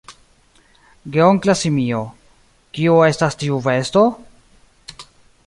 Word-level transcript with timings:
Geonkla 1.17 1.55
simio: 1.59 1.99
"Kio 2.79 2.97
estas 3.11 3.39
tiu 3.43 3.61
besto?" 3.69 4.05